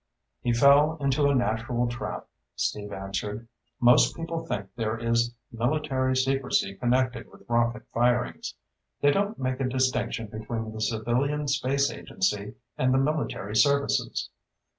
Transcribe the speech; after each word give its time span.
"He 0.41 0.51
fell 0.51 0.97
into 0.99 1.27
a 1.27 1.35
natural 1.35 1.87
trap," 1.87 2.27
Steve 2.55 2.91
answered. 2.91 3.47
"Most 3.79 4.15
people 4.15 4.43
think 4.47 4.69
there 4.75 4.97
is 4.97 5.35
military 5.51 6.15
secrecy 6.15 6.73
connected 6.73 7.29
with 7.31 7.43
rocket 7.47 7.83
firings. 7.93 8.55
They 9.01 9.11
don't 9.11 9.37
make 9.37 9.59
a 9.59 9.69
distinction 9.69 10.25
between 10.25 10.71
the 10.71 10.81
civilian 10.81 11.47
space 11.49 11.91
agency 11.91 12.55
and 12.79 12.91
the 12.91 12.97
military 12.97 13.55
services. 13.55 14.31